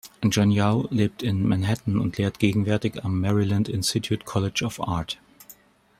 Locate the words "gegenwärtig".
2.39-3.05